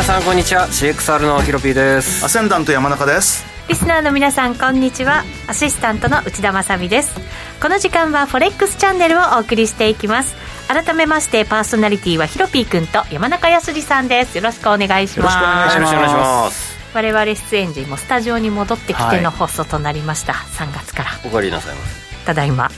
[0.00, 0.66] 皆さんこんにちは。
[0.66, 2.24] CXR のヒロピーです。
[2.24, 3.44] アセンダント山中です。
[3.68, 5.24] リスナーの皆さんこんにちは。
[5.46, 7.14] アシスタントの内田まさです。
[7.60, 10.34] この時間はフォレックスチャンネルをお送りしていきます。
[10.68, 14.38] 改めましてパーソナリティはヒロピー君と山中康さんです。
[14.38, 15.74] よろしくお願いします。
[15.74, 16.78] よろしくお願いします。
[16.94, 21.10] 我々出演時もスタジオに戻ってきての放送となりました、はい、3月から。
[21.26, 22.70] お帰りなさいますただいま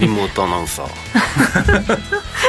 [0.00, 0.88] リモートアナウンサー。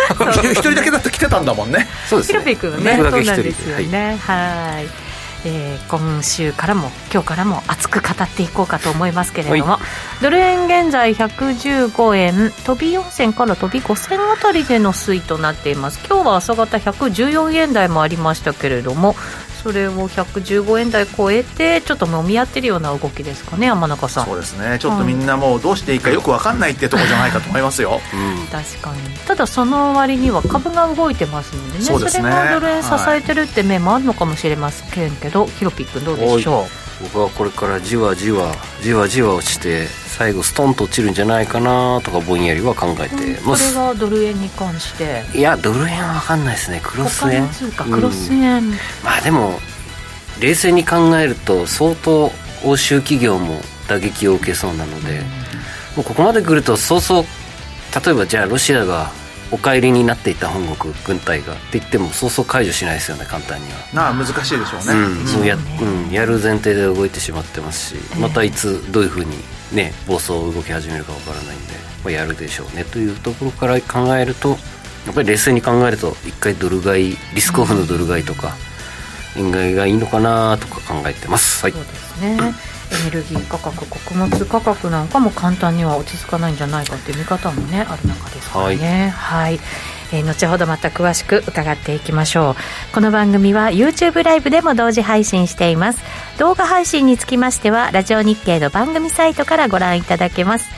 [0.51, 1.87] 一人だけだと来てたんだもんね。
[2.09, 2.39] そうですね。
[2.39, 4.17] ヒロ君ねそうなんですよね。
[4.25, 5.09] はい。
[5.45, 9.77] えー、今週からも今日からも熱く語っていこうかと思いますけれども、
[10.21, 15.99] ドル円現在115円飛び4銭から飛び5銭あたりでの推移となっています。
[16.05, 19.15] 今日は朝方114円台もありましたけれども
[19.61, 24.25] それを115円台超えてちょっともみ合ってるような動きですかね山中さん。
[24.25, 24.77] そうですね。
[24.79, 29.01] ちょっとみんなもうどうしていいかよく分かんないってとこじゃないかと思いますよ、うん、確かに。
[29.27, 31.85] ただその割には株が動いてますのでね。
[31.85, 36.88] そ、ね、れがドル円支えてるって面もあるのかもしれませんけど、はい、ヒロピックどうでしょう？
[37.01, 45.23] 僕はこれからじわじわじわじわ落ちて最後ストンと落ちるんじゃないかなとかぼんやりは考えてます、うれはドル円に関して。
[45.33, 46.81] いやドル円は分かんないですね。
[46.83, 48.71] クロス円クロス円、うん、
[49.03, 49.59] まあでも
[50.41, 52.31] 冷静に考えると相当
[52.65, 55.21] 欧州企業も打撃を受けそうなので、
[55.95, 57.23] もうここまで来るとそうそう
[58.05, 59.11] 例えばじゃあロシアが
[59.51, 63.77] お帰りになっていた本国軍隊がって言ってもそうそう解除しないですよね簡単には。
[63.93, 64.93] なあ難しいでしょうね、
[65.39, 69.31] うん、やうん、やる前提で動いてしまってますしまたいつどういうふうに
[69.73, 71.73] ね暴走を動き始めるかわからないんで、
[72.03, 74.49] まあ、やるでしょうねというところから考えると
[75.05, 78.53] やっぱり冷静に考えると一回ドル買いリスクオフのドル買いとか、
[79.37, 82.37] 円買いがいいのかなとか考えてます、はい、そうですね
[82.91, 89.09] エネルギー価格穀物価格なんかも簡単には落ち着かないんじゃないかっていう見方もねある中ですからね。
[89.09, 89.59] はい、はい。
[90.11, 92.55] えー、後ほどまた詳しく伺っていきましょう。
[92.93, 96.01] この番組は YouTube ライブでも同時配信しています。
[96.37, 100.69] 動画配信につきましてはラジオ日経の番組サイトからご覧いただけます。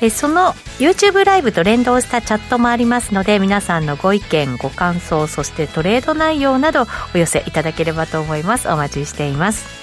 [0.00, 8.68] えその YouTube ライブと連動したチャットもありますので皆さんのご意見ご感想そしてトレード内容などお寄せいただければと思います。
[8.68, 9.75] お待ちしています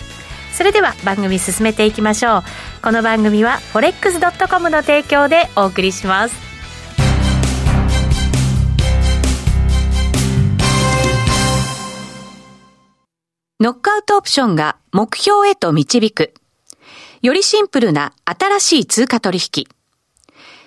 [0.53, 2.43] それでは番組進めていきましょう。
[2.83, 6.35] この番組は forex.com の提供でお送りします。
[13.59, 16.33] ノックアウトオプションが目標へと導く。
[17.21, 19.65] よりシンプルな新しい通貨取引。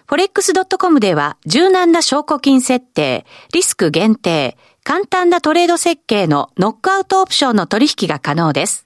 [0.08, 8.85] forex.com では柔軟な証拠金設定、リスク限定、簡単なトレード設計のノックアウトオプションの取引が可能です。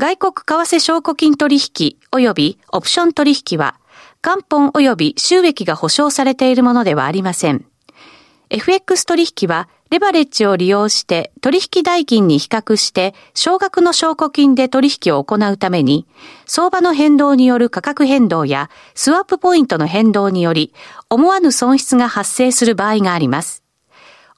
[0.00, 3.78] 外国為替証拠金取引及びオプション取引は
[4.22, 7.66] 元本及び収益が保証されているものではありません。
[8.48, 16.06] FX 取引はレバレッジを利用して取引代金に比較して少額の証拠金で取引を行うために、
[16.46, 20.72] 相場の変動による価格変動やスワップポイントの変動により
[21.10, 23.59] 思わぬ損失が発生する場合があります。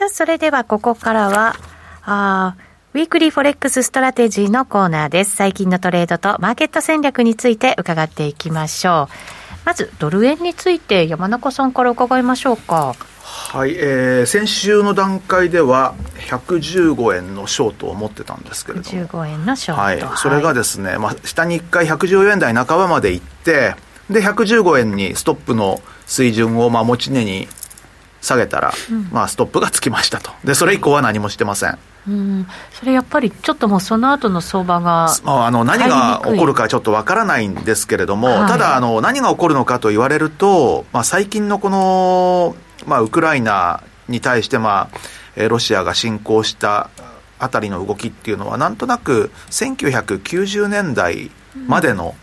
[0.00, 1.56] さあ、それではここからは、
[2.06, 2.56] あ
[2.94, 5.36] Weekly Forex Strategy のコーナーです。
[5.36, 9.66] 最近のトレードとマーケット戦略について伺っていきましょう。
[9.66, 12.94] まず、ドル円について山中さんから伺いましょうか。
[13.20, 15.94] はい、えー、先週の段階では
[16.30, 23.74] 115円のショートを持ってたんですけれども115円のショート、はい、それがですね、まあ、下に1回114円台半ばまで行って
[24.08, 27.48] で115円にストップの水準をまあ持ち値に
[28.20, 30.30] 下げたら、うん、まあ、ストップがつきましたと。
[30.44, 31.78] でそれ以降は何もしてません。
[32.08, 42.56] うん、それやっぱりちょっともうその後の相場があの何が起こるかちょっとわからないんですけれども、はい、ただあの何が起こるのかと言われると、まあ、最近のこの
[42.86, 44.98] まあ、ウクライナに対して、まあ
[45.36, 46.90] えーロシアが侵攻した
[47.38, 51.30] あたりの動きっていうのは、なんとなく1990年代
[51.66, 52.14] までの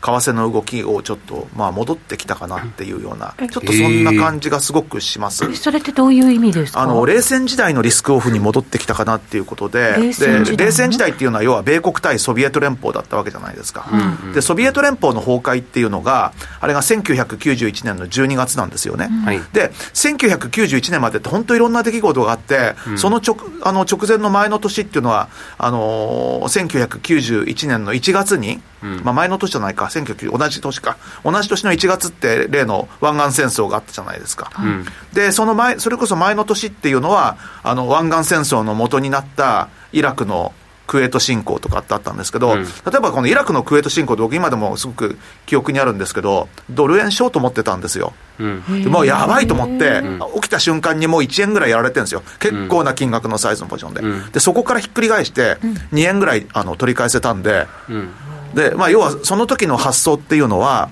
[0.00, 5.44] 為替の動きをちょっと、まあ、戻ってきたかなっていうような、ちょっとそんな感じがすごくします。
[5.44, 6.80] えそれってどういう意味ですか？
[6.82, 13.86] あの冷戦時代のリスクオフに戻ってきたかなっていうことで、冷戦時代で冷戦時代っていうのは、要は米国対ソビエト連邦だったわけじゃないですか、
[14.34, 19.08] でソビエト連邦の崩壊っていうのが、あれが1991年の12月なんですよね。
[19.24, 19.40] はい。
[19.52, 25.28] で1991年までって本当いろんな出来事があって、その直あの直前の前の年っていうのは
[25.58, 28.60] あのー1991年の1月に、
[29.02, 30.96] まあ、前の年じゃないか1990同じ年か。
[31.24, 34.50] 同じ年の1月って例の湾岸戦争があったじゃないですか、
[35.12, 40.52] でその前それこそ前の年っていうのはあの湾岸戦争の元になったイラクの
[40.88, 42.64] クウェート侵攻とかってあったんですけど、うん。
[42.64, 48.14] 例えばこのイラクのクウェート侵攻って僕今でもすごく記憶にあるんですけどドル円しようと思ってたんですよ。
[48.40, 48.82] うん。
[48.82, 50.20] でもうやばいと思って、ん。
[50.36, 54.32] 起きた瞬間にもう1円ぐらいやられてるんですよ、結構な金額のサイズのポジションで、うん。
[54.32, 55.58] でそこからひっくり返して、
[55.92, 58.10] 2円ぐらいあの取り返せたんで、うん
[58.54, 60.90] でまあ、要はその時の発想っていうのは、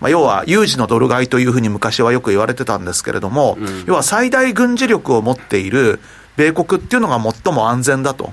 [0.00, 3.84] まあ、要は有事のドル買いというふうに昔はよく言われてたんですけれども、ん。
[3.86, 6.00] 要は最大軍事力を持っている
[6.36, 8.32] 米国っていうのが最も安全だと、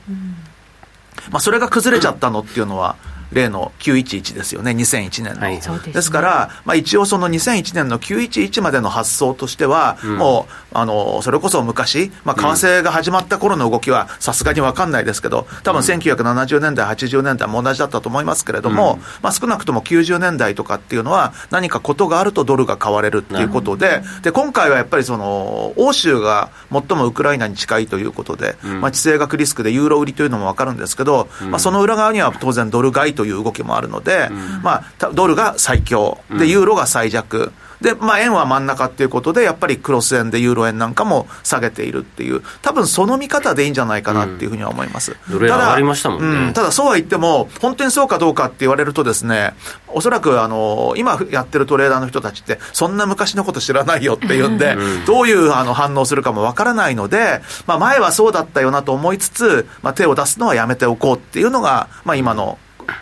[1.31, 2.95] まあ、それが崩れちゃったのっていうのは、
[3.31, 5.41] 例の911ですよね、2001年の。
[5.41, 5.93] はいですね。
[5.93, 10.17] ですから、まあ、一応その2001年の911までの発想としては、ん。
[10.17, 34.29] もう、あの、それこそ昔、まあ、為替が始まった頃の動きはさすがにわかんないですけど、多分1970年代、80年代も同じだったと思いますけれども、まあ、少なくとも90年代とかっていうのは、何かことがあるとドルが買われるっていうことで、で、今回はやっぱりその、欧州が最もウクライナに近いということで、まあ、地政学リスクでユーロ売りというのもわかるんですけど、まあ、その裏側には当然ドル買いという動きもあるので、
[34.61, 37.51] まあ、たドルが最強、で、ユーロが最弱。
[37.81, 45.15] で、まあ、円は真ん中っていうことで、やっぱりクロス円でユーロ円なんかも下げているっていう、多分その見方でいいんじゃないかなっていうふうには思います。
[45.29, 46.49] ドル円上がりましたもんね。
[46.49, 49.53] うただそうは言っても、本当にそうかどうかって言われるとですね、
[49.87, 62.57] おそらくあの、今やってるトレーダーの人たちって、そんな昔のこと知らないよっていうんで、どういうあの反応するかもわからないので、まあ前はそうだったよなと思いつつ、まあ手を出すのはやめておこうっていうのが、まあ今の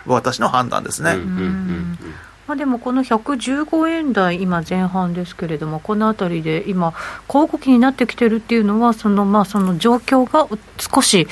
[0.06, 1.12] 私の判断ですね。
[1.12, 1.98] うんうん
[2.46, 6.92] まあ、でもこの115円台、今、前半ですけれども、このあたりで今、
[7.26, 10.46] 小動きになってきてるっていうのは、そのまあその状況が
[10.78, 11.26] 少し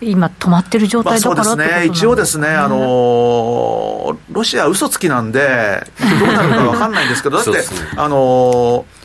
[0.00, 5.86] 今、止まってる状まあ、態だからそうですね、一応ですね、あのーロシア、嘘つきなんで、
[6.20, 7.64] どうなるか分かんないんですけど、 だって、
[7.96, 8.97] あのー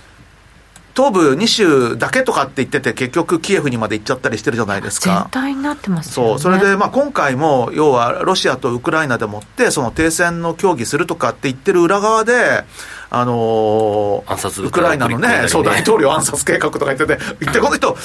[0.96, 5.28] 東部2州だけとかって言ってて、結局、キエフにまで行っちゃったりしてるじゃないです全か。
[5.32, 6.30] 体になってますよね。
[6.32, 12.64] そうそれで、まあ、今回も要はロシアとウクライナでもってその停戦の協議するとかって言ってる裏側で、
[13.10, 17.96] あのー暗殺ウクライナのねねそう大統領暗殺計画とか言ってて一体この人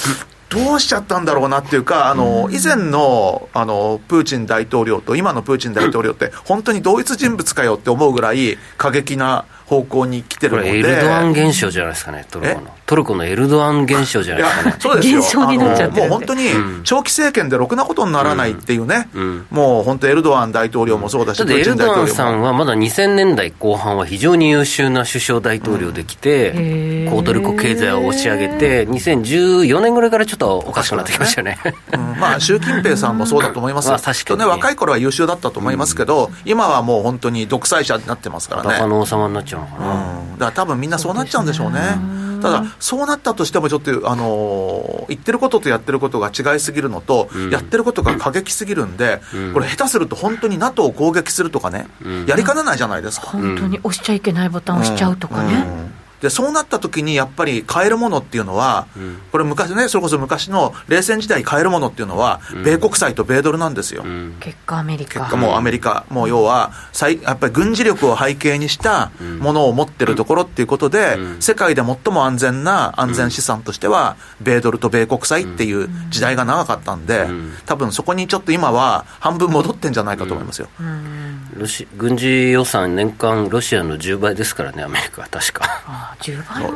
[0.49, 10.69] どうしちゃったんだろうなっていうか、あの以前のあのプーチン大統領と今のプーチン大統領って本当に同一人物かよって思うぐらい過激な方向に来てるので。
[10.69, 12.67] エルドアン現象じゃないですかねトルコの。
[12.67, 12.79] え？
[12.85, 14.75] トルコのエルドアン現象じゃないですかね。
[14.79, 15.19] そうですよ。
[15.19, 16.83] 現象になっちゃってもう本当にうん。
[16.83, 19.45] 長期政権でろくなことにならないっていうね、うん。
[19.49, 31.57] もう本当、エルドアン大統領もそうだし、だってエルドアンさんははまだ2000年代後半は非常に優秀な首相大統領できて、こうトルコ経済を押し上げて2014年ぐらいからちょっとおかしくなってきましたよね。
[31.93, 32.19] うん。
[32.19, 34.45] まあ、習近平さんもそうだと思いますまあ確かにね。
[34.45, 38.69] ね、若い頃は優秀だったと思いますけど、今はもう本当に独裁者になってますからね。
[38.69, 40.31] 鷹の王様になっちゃうのかな、うん。
[40.33, 41.79] だから多分みんなそうなっちゃうんでしょうね。
[42.41, 47.49] ただ、そうなったとしても、ちょっと、あのー言ってることとやってることが違いすぎるのと、ん。
[47.49, 49.53] やってることが過激すぎるんで、うん。
[49.53, 52.25] これ、下手すると本当に NATO を攻撃するとかね、うん。
[52.25, 53.27] やりかねないじゃないですか。
[53.27, 55.65] 本当に押しちゃいけないボタンを押しちゃうとかね。
[56.23, 59.17] うんでそうなった時にやっぱり買えるものっていうのは、ん。
[59.31, 64.35] これ昔ねそれこそ昔の冷戦時代買えるものっていうのは、米国債と米ドルなんですよ、うん。
[64.39, 65.19] 結果アメリカ。
[65.21, 71.41] 結果もうアメリカ、もう要は最やっぱり軍事力を背景にしたものを持ってるところっていうことで、うん。
[71.41, 77.53] 世界で最も安全な安全資産としては、米ドルと米国債っていう時代が長かったんで、ん。
[77.65, 80.67] 多分そこにちょっと今は半分戻ってんじゃないかと思いますよ。
[80.79, 81.47] うん。
[81.55, 85.27] ロシ軍事予算年間ロシアの10倍ですからねアメリカは。
[85.29, 85.65] 確か。
[85.65, 86.08] ああ10倍も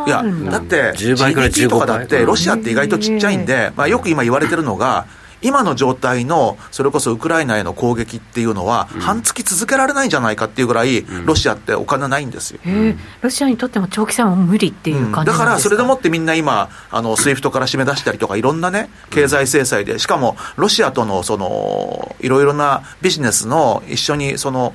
[0.06, 0.52] いやあるんだ。
[0.52, 5.06] だって10倍から GDP とかだっ15倍てロシアって意外とちっちゃいんで、まあ、よく今言われてるのが
[5.44, 12.60] 今の状態のそれこそウクライナへの攻撃っていうのは半月続けられないんじゃないかっていうぐらいロシアってお金ないんですよ。
[12.64, 24.74] へえロシアにとっても長期戦は無理っていう感じなんですか、だからそれでもってみんな今、あのスイフトから締め出したりとか、いろんなね、経済制裁で、しかもロシアとのそのいろいろなビジネスの一緒にその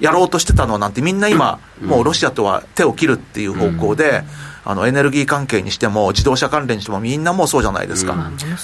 [0.00, 4.24] やろうとしてたのなんて、みんな今、もうロシアとは手を切るっていう方向で、
[4.62, 8.14] あのエネルギー関係にしても、自動車関連にしても、みんなもうそうじゃないですか。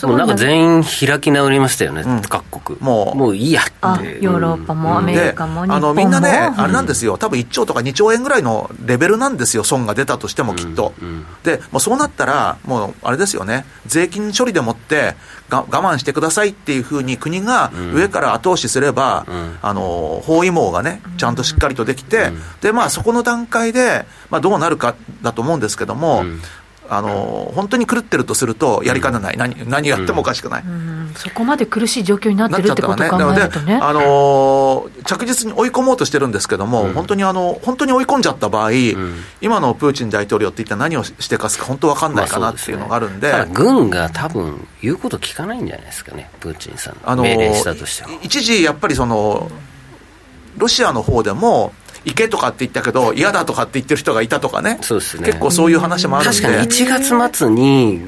[0.05, 2.79] もうなんか全員開き直りましたよね、各国。
[2.81, 4.19] もう、もういいやって。
[4.21, 5.75] ヨーロッパもアメリカも日本も。
[5.75, 10.93] あの、みんなね、あれなんですよ、多分1兆とか2兆円ぐらいのレベルなんですよ、損が出たとしてもきっと。
[11.45, 15.17] で、もうそうなったら、もうあれですよね、税金処理でもって
[15.49, 19.27] が我慢してくださいっていうふうに国が上から後押しすれば、
[19.63, 26.25] あの、包囲網がね、ちゃんとしっかりとできて、で、まあそこの段階で、まあどうなるかだと思うんですけども、
[26.89, 30.65] あの本当に狂ってるとすると、やりかねない、何何やってもおかしくない、
[31.17, 48.11] そこまで苦しい状況になってるってこと考えるとね、あの着実に追い込もうとしてるんですけども、うん、本当にあの本当に追い込んじゃった場合、うん、今のプーチン大統領って一体何をしてかすか、本当分かんないかなっていうのがあるんで、まあでね、軍が多分言うこと聞かないんじゃないですかね、プーチンさん、あの命令したとしては。
[48.23, 49.51] 一時やっぱりその
[50.57, 51.73] ロシアの方でも、
[52.07, 55.27] 行けとかって言ったけど、嫌だとかって言ってる人がいたとかね、そうですね。
[55.27, 56.41] 結構そういう話もあるんで。
[56.41, 56.69] 確かに。
[56.69, 58.01] 1月末に、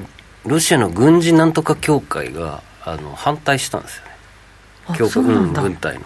[0.47, 6.01] ロシアの軍事なんとか協会があの反対したんですよね、協会、うん、軍隊の。
[6.03, 6.05] っ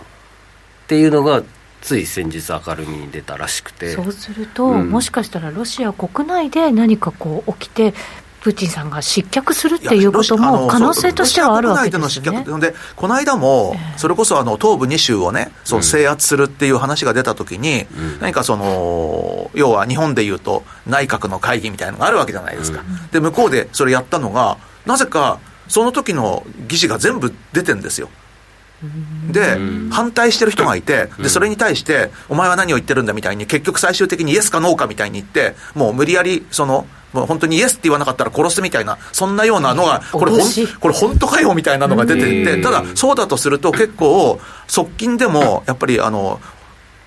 [0.89, 1.43] ていうのが、
[1.83, 3.93] つい先日明るみに出たらしくて。
[3.93, 7.93] そうすると、うん、もしかしたらロシア国内で何かこう起きて
[8.43, 12.09] プーチンさんが失脚するっていうことも可能性としてはあるわけですね。
[12.09, 22.81] 失脚でこの間も、それこそあの東部2州をね、そう制圧するっていう話が出たときに、うん、何かその、要は日本でいうと内閣の会議みたいなのがあるわけじゃないですか。
[22.81, 28.09] うん、で、向こうでそれやったのが、なぜかその時の議事が全部出てんですよ。
[29.31, 29.59] で、
[29.91, 40.41] 反対してる人がいて、で、それに対して、お前は何を言ってるんだみたいに、結局最終的にイエスかノーかみたいに言って、もう無理やり、その、もう本当にイエスって言わなかったら殺すみたいな、そんなようなのが、これ、ほん
[40.81, 46.41] これ本当かよみたいなのが出てて、ただ、そうだとすると、結構、側近でも、やっぱり、あの、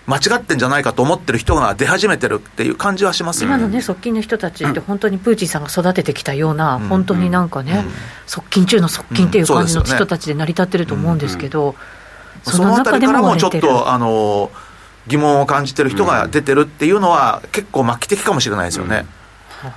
[0.07, 7.91] 間違ってんじゃないかと思ってる人が出始めてるっていう感じはします今のね、側近の人たちって、本当にプーチンさんが育ててきたような、うん、本当になんかね、うん、
[8.27, 11.75] 側近中の側近っていう感じの人たちで成り立ってると思うんですけど、
[12.43, 14.51] そのあたりからもちょっと、あの
[15.07, 19.05] 疑問を感じてる人が出てるっていうのは、結構末期的かもしれないですよね。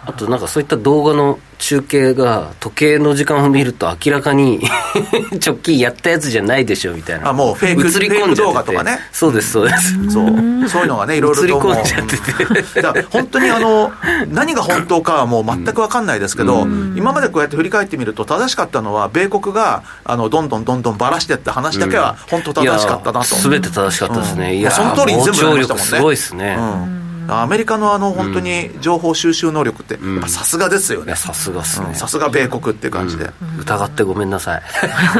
[0.07, 4.61] あとなんかそういった動画の中継が時計の時間を見ると明らかに
[5.45, 7.31] 直近やったやつじゃないでしょみたいな。
[7.31, 9.01] あもうフェイク映り込ん動画とかね。
[9.13, 9.93] そうですそうです。
[10.11, 10.69] そう。
[10.69, 12.83] そういうのがねいろいろと映り込んじゃってて。
[12.83, 13.93] だ本当にあの
[14.29, 25.89] 何が本当かはもう全く分かんないですけど、今までこうやって振り返ってみると正しかったのは米国があのどんどんどんどんばらしてって話だけは本当正しかったなと、すべて正しかったですね、いやその通りに全部やりましたもんね。
[25.89, 33.31] すごいですね、うんアメリカのあの本当に情報収集能力って、さすがですよね、さすがっすね、さすが米国っていう感じで、
[33.61, 34.63] 疑ってごめんなさい、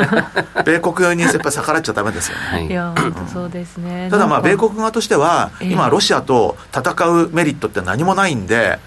[0.65, 2.67] 米国にやっぱり逆らっちゃだめですよね。
[2.67, 2.73] い。
[2.73, 4.09] や、本 当そうですね。
[4.11, 8.79] ただ、まあ、米国側としては、今、ロシアと戦うメリットって何もないんで、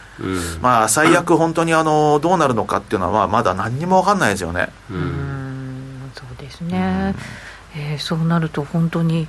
[0.62, 4.70] まあ、最悪、本当にあのどうなるのかっていうのは、まだ何にも分かんないですよね。
[4.90, 6.12] うん。
[6.14, 7.16] そうですね、
[7.76, 9.28] えー、そうなると本当に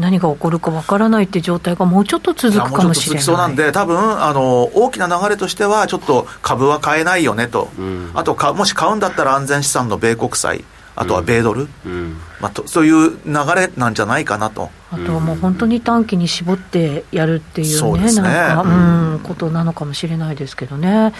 [0.00, 3.22] 何が起こるかわからないって状態がもうちょっと続くかもしれない。
[3.22, 10.64] そうなんで、多分あの大きな流れとしては、ちょっと株は買えないよねと、うん、あとか、もし買うんだったら安全資産の米国債、
[10.96, 14.70] あとは米ドル、うん、まあ、とそういう流れなんじゃないかなと。
[14.90, 18.12] あとはもう本当に短期に絞ってやるっていうね、ね。
[18.14, 18.66] なんか、う
[19.16, 21.12] ん、ことなのかもしれないですけどね。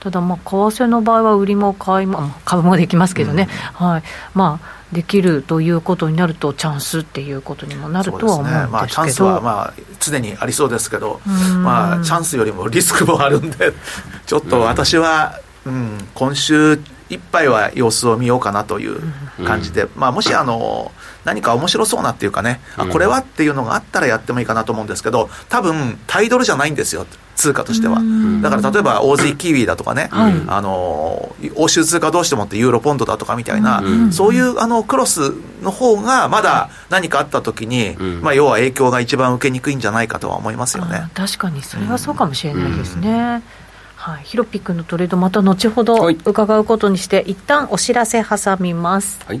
[0.00, 3.48] ただ、為替の場合は売りも買いも、株もできますけどね、
[3.80, 4.02] うん、はい。
[4.34, 11.20] まあ、できるということになると、チャンスっていうことにもなるとは思うんですけど、ねまあ、チャンスはまあ常にありそうですけど、
[11.62, 13.72] まあ、チャンスよりもリスクもあるんで、
[14.26, 19.00] ちょっと私は、うん、今週いっぱいは様子を見ようかなという
[19.44, 20.92] 感じで、まあ、もしあの
[21.24, 27.06] 何か面白そうなっていうかね、あこれはっていうのがあったらやってもいいかなと思うんですけど、多分タイドルじゃないんですよ。
[27.38, 28.02] 通貨としては。
[28.42, 41.08] だから例えば、大勢キウイだとかね、はい、あの、欧州通貨どうしてもってユーロポンドだとかみたいな、そういうあのクロスの方が、まだ何かあった時に、まあ、要は影響が一番受けにくいんじゃないかとは思いますよね。
[41.14, 43.42] 確かに、それはそうかもしれないですね。
[43.94, 49.20] はい、ヒロピ君のトレード、また後ほど伺うことにして、はい、一旦お知らせ挟みます。
[49.26, 49.40] はい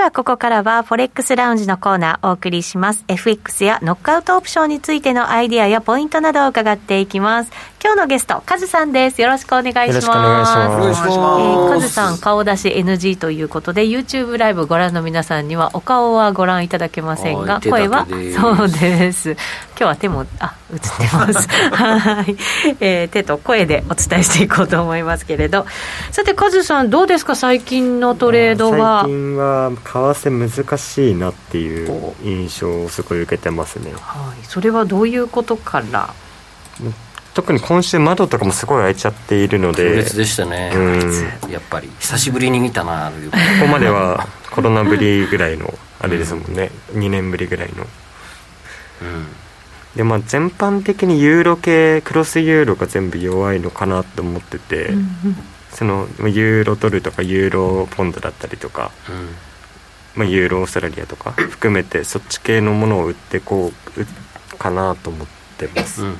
[0.11, 3.05] ここからは、フォレックスラウンジのコーナーお送りします。
[3.07, 7.51] FX やノックアウトオプションについてのアイディアやポイントなどを伺っていきます。
[7.83, 9.21] 今日のゲスト、カズさんです。
[9.21, 9.85] よろしくお願いします。
[9.87, 11.09] よろしくお願いします。
[11.09, 19.31] えー、カズさん、顔出し NG ということで、YouTube ライブご覧の皆さんには、お顔はご覧いただけませんが、声は、そうです。
[19.31, 19.37] 今
[19.77, 21.47] 日は手も、あ、映ってます。
[21.73, 22.35] はい、
[22.81, 23.09] えー。
[23.09, 25.65] 手と声でお伝えしていこうと思いますけれど。
[26.11, 29.01] さて、カズさん、どうですか、最近のトレードは。
[29.01, 36.13] 最近は為替難しいなっていう印象をすごい受けてますね、はい、それはどういうことから？
[37.33, 39.89] 特に今週窓とかもすごい開いちゃっているので。
[39.89, 41.89] 強烈でしたね、うん、やっぱり。
[41.99, 47.87] 久しぶりに見たなここまでは コロナぶりぐらいのあれですもんね、うん、2年ぶりぐらいの、
[49.01, 49.27] うん、
[49.95, 55.37] でまあ全般的にユーロ系クロスユーロが全部弱いのかなと思ってて、うん。
[55.71, 59.29] そのユーロドルとかユーロポンドだったりとか、うん
[60.15, 66.19] まあ、ユーロオーストラリアとか含めてそっち系のものを売ってこうかなと思ってます、うんうんうん。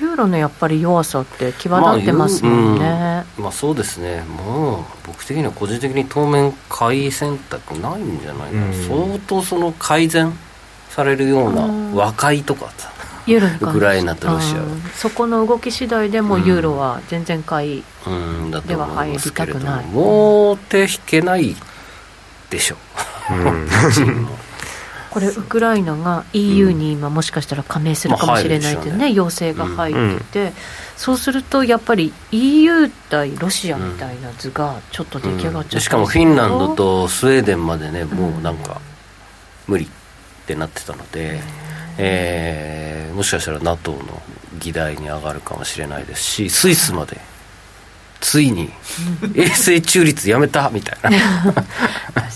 [0.00, 4.22] ユーロのやっぱり弱さって際立ってますもんね、まあ、うん、まあ、そうですね。
[4.22, 10.32] もう僕的には個人的に当面買い選択ないんじゃないかな、うん、相当その改善
[10.90, 12.90] されるような和解とかさ
[13.26, 17.84] ユーロウクライナとロシアそこの動き次第でもユーロは全然買い
[18.66, 21.54] では入りたくない、もう手引けない
[22.50, 22.76] でしょ。
[23.30, 24.28] う、うん、
[25.10, 30.52] これウクライナが EU に今もしかしたら加盟するかもしれないというね,、要請が入ってて、
[30.96, 38.80] そうするとやっぱり EU 対ロシアみたいな図がちょっと出来上がっちゃうしかもフィンランドとスウェーデンまでねもうなんか
[39.66, 39.88] 無理っ
[40.46, 41.40] てなってたので、
[41.98, 44.22] えー、もしかしたら NATO の
[44.58, 47.18] 議題に上がるかもしれないですしスイスまで
[48.20, 48.70] ついに
[49.34, 51.52] 衛星中立やめたみたいな。
[51.52, 51.62] 確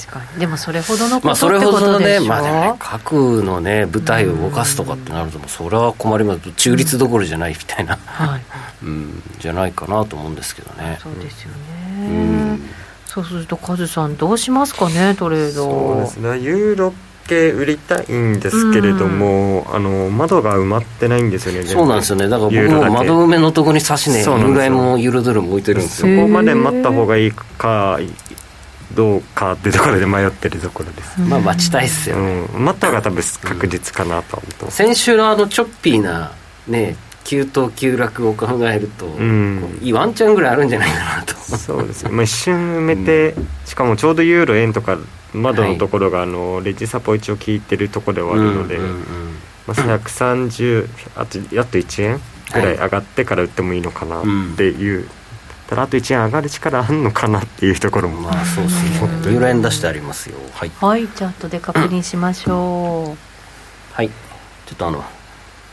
[0.07, 0.41] かに。
[0.41, 6.53] でもそれほどのことまあそれほどねまあね核のね部隊を動かすとかってなるともそれは困ります。
[6.53, 8.43] 中立どころじゃないみたいな、はい、
[8.83, 10.99] うん、じゃないかなと思うんですけどね。
[11.03, 11.57] そうですよね、
[12.01, 12.13] う
[12.55, 12.69] ん、
[13.07, 15.71] そうするとカズさんどうしますかねトレード。
[15.71, 16.39] そうですね。
[16.39, 16.95] ユーロ
[17.27, 22.29] け売りたいんですけれども、あの窓が埋まってないんですよねそうなんですよね。
[22.29, 26.17] だから僕も窓埋めのとこに差しねユーロもユーロドルも置いてるんですよ。
[26.17, 27.99] そこまで待った方がいいか
[28.95, 31.21] どうかっていうところで迷ってるところです。
[31.21, 36.33] まあ待ちたいっすよ、ね、うん、待った方が多分確実かなと思って、うん、先週のあのチョッピーな
[36.69, 41.35] ね急騰急落を考えると、うん、ワンチャンぐらいあるんじゃないかなと。
[41.57, 43.35] そうですね、まあ、一瞬埋めて、
[43.67, 44.99] しかもちょうどユーロ円とか
[45.33, 48.87] 窓のところがあのレジサポ一応効いてるところではあるので、ま
[49.69, 52.21] あ、130あとあと1円
[52.53, 54.25] ぐらい上がってから売ってもいいのかなっ
[54.57, 55.09] ていう、
[55.69, 58.21] ただあと1円上がる力あるのかなっていうところも。
[58.23, 59.09] まあそうですね。
[59.23, 60.37] 10円出してありますよ。
[60.53, 63.19] はい、はい、じゃあ後で確認しましょう、
[63.95, 64.09] はい。
[64.09, 65.05] ちょっとあの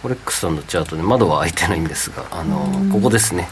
[0.02, 3.50] フォレックスさんのチャートで窓は開いてないんですがあのここですね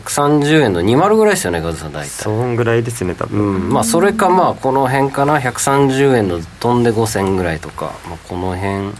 [0.00, 2.08] 130円の20ぐらいですよね、ガズさん、大体。
[2.08, 8.92] そんぐらいですね、多分、うん、まあ、それか、まあ、この辺かな、130円の飛んで5000ぐらいとか、まあ、この辺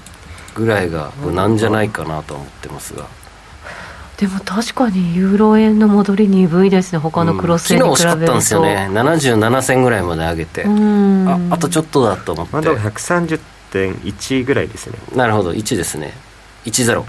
[0.55, 3.07] ぐらいが無難じゃないかなと思ってますが。
[4.17, 14.99] でも確かにユーロ円の戻り鈍いですね、他のクロス円に比べると、うん、昨日惜しかったんですよね、77銭ぐらいまで上げて、ああとちょっとだと思って、まだ130.1ぐらいですね。
[15.15, 16.15] なるほど、1ですね、
[16.65, 17.05] 10、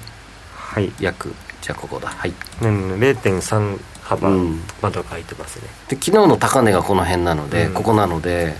[0.54, 2.10] はい、約じゃあここだ。
[2.10, 4.30] はい、うん、0.3幅
[4.82, 8.56] まだ書いてますね、で昨日の高値がこの辺なので、うん、ここなので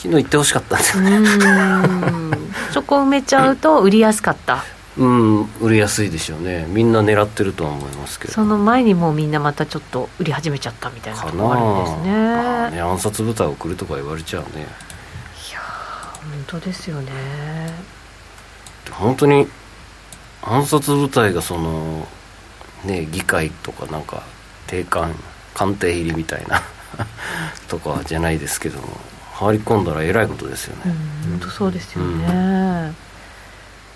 [0.00, 1.16] 昨日行ってほしかったんですよね。
[1.16, 2.54] うん。
[2.72, 4.64] そこ埋めちゃうと売りやすかった。
[4.96, 6.66] うん売りやすいでしょうね。
[6.68, 8.32] みんな狙ってるとは思いますけど。
[8.32, 12.12] その前にもうみんなまたちょっと売り始めちゃったみたいなかなところあるんですね。
[12.12, 12.70] まあ。
[12.70, 14.66] ね暗殺部隊送るとか言われちゃうね。
[15.50, 17.12] いやー本当ですよね。
[18.90, 19.46] 本当に
[20.42, 22.06] 暗殺部隊がその
[22.84, 24.22] ね議会とかなんか
[24.66, 25.14] 定官
[25.54, 26.62] 官邸入りみたいな
[27.68, 28.88] とかじゃないですけども
[29.34, 32.94] 入り込んだらえらいことですよね、うん本当そうですよね、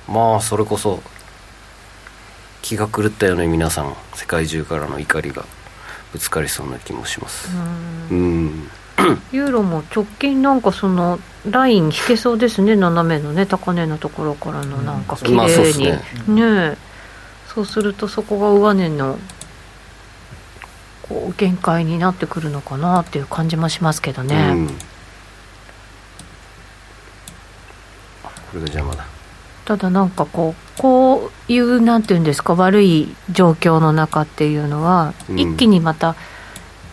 [0.08, 1.02] まあそれこそ
[2.64, 3.94] 気が狂ったように皆さん。
[4.14, 5.44] 世界中からの怒りが
[6.12, 7.50] ぶつかりそうな気もします。
[8.10, 8.16] うん。
[8.16, 8.70] うん
[9.32, 15.72] ユーロも直近なんかそのライン引けそうですね斜めのね高値のところからのなんか綺麗
[16.26, 16.76] に、ね。
[17.54, 19.18] そうするとそこが上値の
[21.02, 24.68] こう限界になってくるのかなっていう感じもしますけどね、うん。
[28.24, 29.06] あこれが邪魔だ。
[29.64, 35.38] ただなんかこうこういうなんていうんですか悪い状況の中っていうのは、うん。
[35.38, 36.16] 一気にまた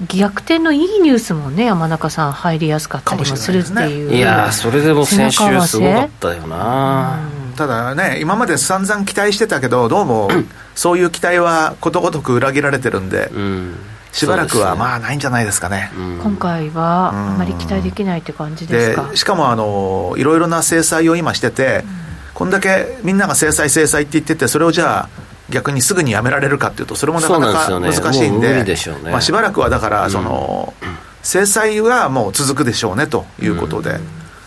[0.07, 4.15] 逆転のいいニュースもね山中さん入りやすかったりもするっていう。
[4.15, 7.19] いやーそれでも先週すごかったよな。
[7.55, 10.29] ただね今まで散々期待してたけどどうも
[10.73, 13.75] そういう期待はことごとく裏切られてるんでうん。
[14.11, 15.89] しばらくはまあ、あないんじゃないですかね。
[15.95, 16.19] うん。
[16.19, 21.85] 今回はあまり期待できないって感じですでかしかもあのいろいろな制裁を今してて、
[22.33, 25.20] こんだけみんなが制裁制裁って言っててそれをじゃあ
[25.51, 29.11] 逆にすぐにやめられるかっていうとそれもなかなか難しいんでもう無理でしょうね。
[29.11, 30.73] まあ、しばらくはだからその、
[31.21, 33.99] 制裁はもう続くでしょうねということで、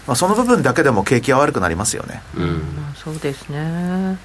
[0.06, 2.22] まあ、その部分だけでも景気は悪くなりますよね。
[2.36, 2.42] うん。
[2.42, 4.16] うんそうですね。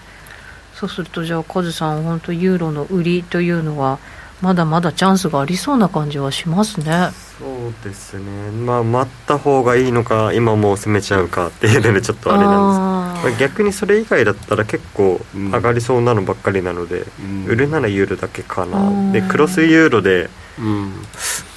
[0.73, 3.99] そうするとじゃあカズさん本当ユーロの売りというのは
[4.41, 7.09] まだまだチャンスがありそうな感じはしますね。
[7.37, 8.51] そうですね。
[8.51, 15.51] まあ待った方がいいのか今もう攻めちゃうかっていうのでちょっとあれなんですあー逆にそれ以外だったら結構うん。
[15.51, 17.45] 上がりそうなのばっかりなので、ん。
[17.45, 19.11] 売るならユーロだけかな、うん。
[19.11, 20.29] でクロスユーロで
[20.59, 20.93] うん。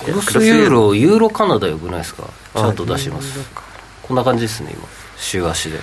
[0.04, 1.30] クロスユーロユーロ。
[1.30, 2.24] カナダよくないですか？
[2.54, 3.38] チャート出します。
[4.02, 4.86] こんな感じですね今。
[5.16, 5.78] 週足で。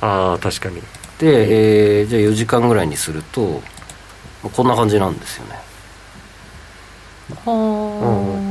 [0.00, 0.80] ああ確かに。
[1.18, 3.62] で、えーじゃあ4時間ぐらいにすると
[4.42, 5.58] まあこんな感じなんですよね。
[7.44, 8.49] は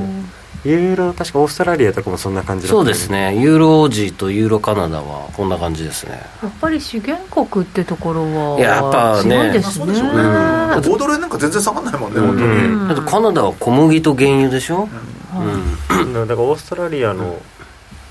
[0.65, 3.39] ユーロ確かオーストラリアとかもそんな感じだったそうですね。
[3.39, 6.21] ユーロオージーとユーロカナダはこんな感じですね。
[6.41, 9.85] あやっぱり資源国ってところはいややっぱねですね。
[9.85, 12.87] そうでしょうね5ドル円なんか全然下がんないもんね、うん本当に、うん。
[12.87, 14.89] だってカナダは小麦と原油でしょ、
[15.33, 16.13] うん。
[16.13, 17.37] だからオーストラリアの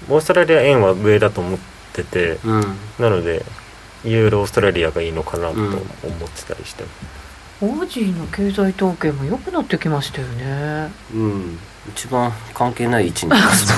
[0.08, 1.58] オーストラリア円は上だと思っ
[1.92, 2.60] ててうん。
[2.98, 3.44] なので
[4.04, 5.80] ユーロオーストラリアがいいのかなと思っ
[6.34, 6.84] てたりして、
[7.60, 10.90] オージーの経済統計も良くなってきましたよね。
[11.12, 11.58] うん
[11.94, 13.32] 一番関係ない位置に。
[13.36, 13.72] います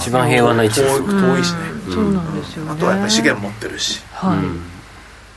[0.00, 2.70] 一番平和な位置です遠遠いしね、うんそうなんですよね。
[2.72, 4.00] あとはやっぱり資源持ってるし。
[4.12, 4.62] はい、うん。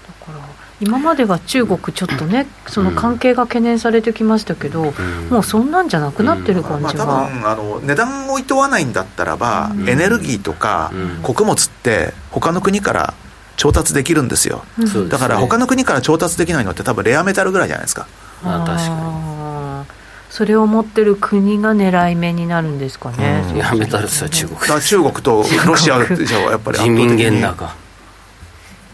[0.07, 0.45] だから
[0.79, 4.93] 今までは中国ちょっとねその関係が懸念されてきましたけど、ん。
[5.29, 9.89] もうそんなんじゃなくなってる感まあ、多じが、分あの値段をいとわないんだったらば、うん。
[9.89, 11.21] エネルギーとかうん。
[11.23, 13.13] 穀物って他の国から
[13.57, 14.87] 調達できるんですよ、うん。
[14.87, 15.17] そうですね。
[15.17, 18.07] だから他の国から調達できないのって多分レアメタルぐらいじゃないですか。
[18.43, 19.24] あ確かあー
[20.35, 24.59] それを持ってる国が狙い目になるんですかね、にやめたらさ中国。
[24.81, 27.73] 中国とロシアでしょやっぱり人民に元高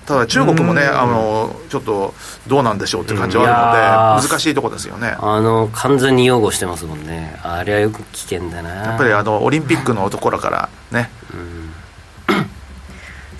[0.06, 2.14] ただ中国もねあのちょっと
[2.46, 5.16] どうなんでしょうっていう感じはあるので難しいところですよね。
[5.20, 7.40] あの完全に擁護してますもんね。
[7.42, 8.70] あれはよく危険だな。
[8.70, 11.10] やっぱりあのオリンピックのところからね。
[11.34, 11.72] うん。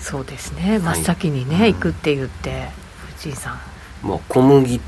[0.00, 0.80] そうですね。
[0.80, 2.70] 真っ先にね、行くって言って
[3.18, 3.60] 藤井さん。
[4.02, 4.80] もう小麦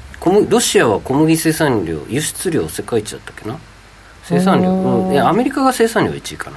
[0.48, 3.58] ロシアは小麦生産量輸出量世界一だったっけな？
[4.24, 6.56] 生産量、うん、いやアメリカが生産量1位かな、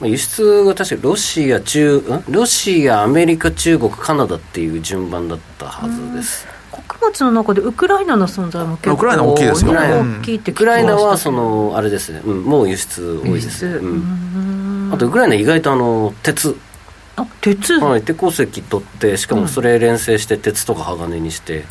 [0.00, 2.32] まあ、輸出が確かロシア中ん？
[2.32, 6.46] ロシアアメリカ中国カナダっていう順番だったはずです。
[6.70, 9.72] 穀物の中でウクライナの存在も結構ウクライナ大きいですよ。
[9.72, 14.90] ね大きいって聞きましたウクライナはそのあれですね、うん、もう輸出多い輸です出、ね、ううん。
[14.90, 14.94] ん。
[14.94, 16.56] あとウクライナ意外とあの鉄。
[17.14, 21.64] あ鉄、はい、鉄鉱石取ってしかもそれ連成して鉄とか鋼にして、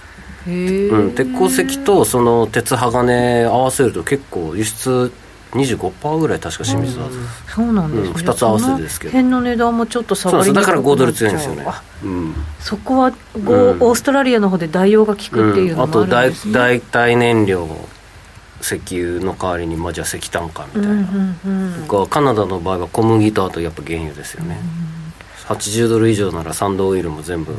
[0.47, 5.12] うん、鉄鉱石とその鉄鋼合わせると結構輸出
[5.51, 7.19] 25%ぐらい確か占めてたはず、
[7.54, 8.13] そうなんですね、うん。
[8.13, 9.12] 二つ合わせてですけど。
[9.12, 10.62] 辺の値段もちょっと下がりだ。
[10.62, 11.65] から5ドル強いんですよね。
[11.67, 12.34] あ、うん。
[12.60, 13.12] そこは
[13.43, 13.69] ご、うん。
[13.71, 17.67] オーストラリアの方で代用が効くっていうのあともあるん代ですね、代替燃料
[18.62, 22.08] 石油の代わりに、まあ、じゃあ石炭かみたいな、うんうんうん。
[22.08, 24.58] カナダの場合は小麦とあとやっぱ原油ですよね、
[25.55, 27.53] 80ドル以上ならサンドオイルも全部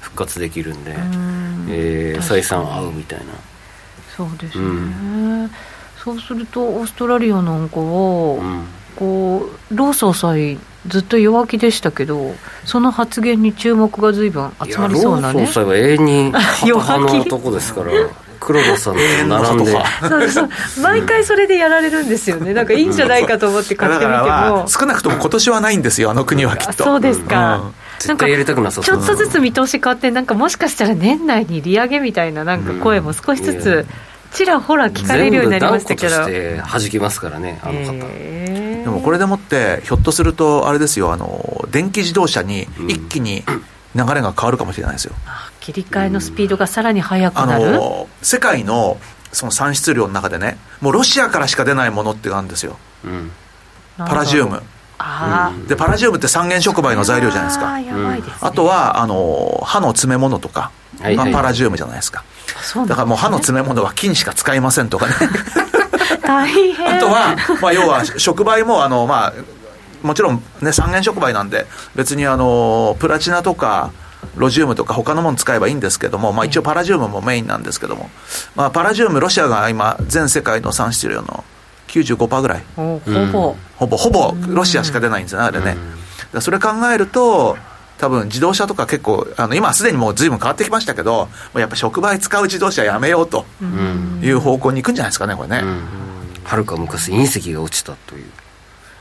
[0.00, 3.26] 復活できるんで、うんえー採算合うみたいな。
[4.16, 4.64] そうですね、
[5.44, 5.50] う
[6.02, 8.64] そうするとオーストラリアなんかは、うん。
[8.96, 10.58] こうロー総裁
[10.88, 12.34] ずっと弱気でしたけど
[12.64, 15.40] その発言に注目が随分集まりそうなね。
[15.40, 17.92] ロー総裁は永遠に ハト派の男ですから
[18.40, 19.72] 黒田さんと並んで。
[20.08, 20.48] そうそう。
[20.82, 22.54] 毎回それでやられるんですよね。
[22.54, 26.84] なんかいいんじゃないかと思って買ってみても少なくとも今年はないんですよあの国はきっと。
[26.84, 27.74] そうですか、うん。
[27.98, 33.86] 絶対やりたくなさちょっとずつ見通し変わってなんかもしかしたら年内に利上げみたいななんか声も少しずつ
[34.32, 36.24] ちらほら聞かれるようになりましたけど。
[36.26, 43.44] 全部弾きますからねあの方、えー、でもこれでもってひょっとするとあれですよあの電気自動車に一気に
[43.94, 45.32] 流れが変わるかもしれないですよ、うん、
[45.72, 48.98] 切り替えのスピードがさらに速くなる、あの世界の
[49.32, 53.30] その産出量の中でねもうロシアからしか出ないものってあるんですよ、うん、
[53.98, 54.62] パラジウム。
[55.00, 57.74] あでパラジウムって三原触媒の材料じゃないですか。
[57.74, 62.24] あね、あとはあの歯の詰め物とかがパラジウムじゃないですか、
[62.86, 65.12] だからもう歯の詰め物は金しか使いませんとかね。
[66.24, 66.96] 大変。
[66.96, 69.32] あとは、まあ、要は触媒もあの、まあ、
[70.02, 73.92] もちろん、ね、三原触媒なんで別にあのプラチナとか
[74.36, 78.10] ロジウムとか他のもの使えばいいんですけども、まあ、一応パラジウムもメインなんですけども、
[78.54, 81.44] まあ、パラジウムロシアが今全世界の産出量の
[81.88, 82.64] 95%ぐらい。
[82.76, 83.00] ほ
[83.32, 85.76] ぼ、ほぼほぼロシアしか出ないんですよねあれね、
[86.40, 87.56] それ考えると
[87.98, 93.44] 多分自動車とか結構あの今すでにもう随分変わってきましたけどやっぱ触媒使う自動車やめようと
[94.22, 95.62] いう方向に行くんじゃないですかねこれね。
[96.44, 98.24] はるか昔隕石が落ちたという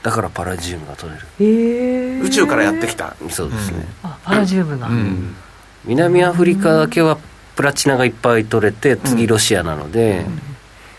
[0.08, 3.14] だからパラジウムが取れる、えー、宇宙からやってきた。
[3.30, 5.36] そうですね、うん、あパラジウムが、うん、
[5.84, 7.18] 南アフリカだけは
[7.58, 10.42] プラチナがいっぱい取れて次ロシアなので、うん。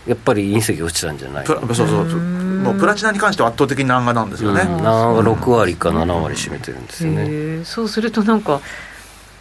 [0.05, 7.63] やっぱり隕石落ちたんじゃないそうそうもうプラチナに関しては圧倒的に南岸なんですよね、南岸が6割か7割占めてるんですよね。
[7.63, 8.61] そうするとなんか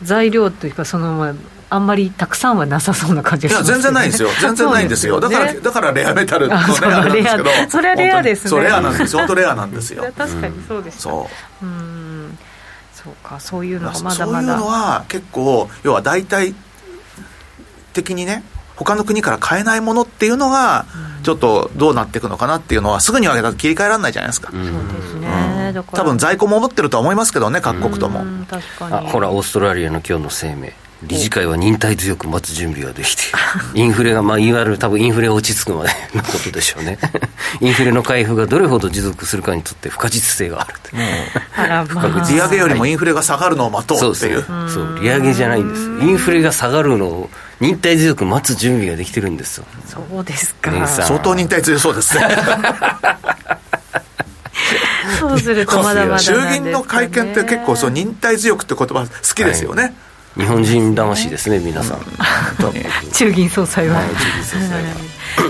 [0.02, 1.34] 材料というかそのまあ
[1.70, 4.28] あんまりたくさんはなさそうな感じがします、ね、いや全然ないんですよ。
[4.40, 5.20] 全然ないんですよ。
[5.20, 7.50] だからだからレアメタルのねあれなんですけど。
[7.70, 8.50] それはレアですね。
[8.50, 9.18] そうレアなんですよ。
[9.18, 10.04] 本当レアなんですよ。
[10.16, 11.02] 確かにそうです。
[11.02, 11.28] そ
[11.62, 11.64] う。
[11.64, 12.38] うん。
[12.94, 14.38] そうかそういうのがまだまだ。
[14.38, 16.54] そういうのは結構要は大体
[17.92, 18.42] 的にね
[18.78, 20.86] 他の国から買えないものっていうのが、
[21.24, 24.52] ちょっとどうなっていくのかなっていうのは、すぐには切り替えられないじゃないですか。
[24.52, 24.68] そうで
[25.02, 28.24] すね、うん、多分在庫も持ってるとは思いますけどね、各国とも。
[28.90, 30.70] あほら、オーストラリアの今日の声明。
[31.04, 33.22] 理事会は忍耐強く待つ準備ができて
[33.74, 36.98] インフレが、まあ、いわゆる多分インフレが落ち着くまでのことでしょうね。
[37.60, 44.44] インフレの回復がどれほど持続するかにとって不可実性があると、うん、利上げよりもインフレが下がるのを待とうっていう。
[44.68, 47.30] そう利上げじゃないんですインフレが下がるのを
[47.60, 49.64] 忍耐強く待つ準備ができてるんですよ。
[49.86, 50.86] そうですか。
[50.88, 52.26] 相当忍耐強そうですね。
[55.20, 59.92] そうするとまだまだ、 ね、衆議院の会見って結構そう忍耐強くって言葉好きですよね、はい
[60.38, 62.00] 日本人魂ですね皆さん、
[63.12, 64.02] 中銀総裁は、は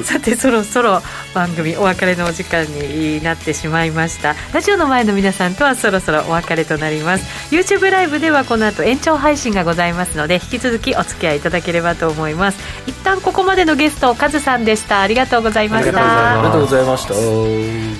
[0.01, 1.03] い、さてそろそろ
[1.35, 4.35] 番組お別れのお時間になってしまいました。
[4.55, 7.55] ラジオの前の皆さんとはそろそろお別れとなります。
[7.55, 12.59] YouTube ライブではこの後延長配信がございますので引き続きお付き合いいただければと思います。
[12.87, 15.03] 一旦ここまでのゲストカズさんでした。
[15.03, 16.33] ありがとうございました。
[16.33, 17.13] ありがとうございました。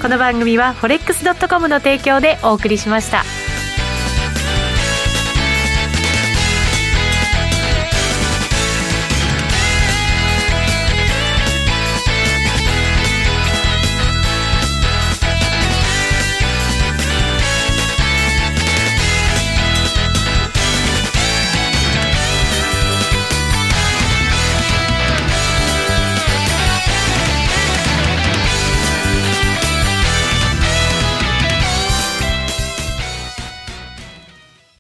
[0.01, 3.25] この番組は forex.com の提供でお送りしました